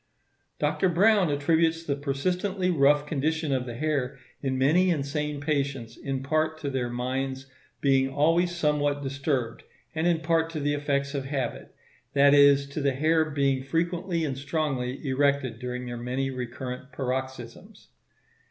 [0.57, 0.89] Dr.
[0.89, 6.57] Browne attributes the persistently rough condition of the hair in many insane patients, in part
[6.61, 7.45] to their minds
[7.81, 9.61] being always somewhat disturbed,
[9.93, 14.39] and in part to the effects of habit,—that is, to the hair being frequently and
[14.39, 17.89] strongly erected during their many recurrent paroxysms.